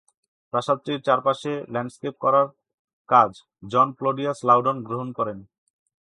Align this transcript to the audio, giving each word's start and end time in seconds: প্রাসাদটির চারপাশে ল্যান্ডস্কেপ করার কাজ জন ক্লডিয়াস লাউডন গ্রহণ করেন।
প্রাসাদটির 0.53 0.99
চারপাশে 1.01 1.51
ল্যান্ডস্কেপ 1.73 2.15
করার 2.23 2.47
কাজ 3.09 3.31
জন 3.63 3.87
ক্লডিয়াস 3.99 4.39
লাউডন 4.49 4.77
গ্রহণ 4.87 5.09
করেন। 5.13 5.39